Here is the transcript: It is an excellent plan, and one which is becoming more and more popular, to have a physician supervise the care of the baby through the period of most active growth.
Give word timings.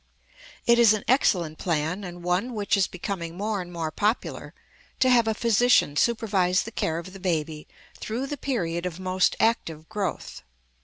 It 0.65 0.79
is 0.79 0.93
an 0.93 1.03
excellent 1.07 1.59
plan, 1.59 2.03
and 2.03 2.23
one 2.23 2.55
which 2.55 2.75
is 2.75 2.87
becoming 2.87 3.37
more 3.37 3.61
and 3.61 3.71
more 3.71 3.91
popular, 3.91 4.55
to 4.99 5.11
have 5.11 5.27
a 5.27 5.35
physician 5.35 5.95
supervise 5.95 6.63
the 6.63 6.71
care 6.71 6.97
of 6.97 7.13
the 7.13 7.19
baby 7.19 7.67
through 7.99 8.25
the 8.25 8.35
period 8.35 8.87
of 8.87 8.99
most 8.99 9.35
active 9.39 9.87
growth. 9.89 10.41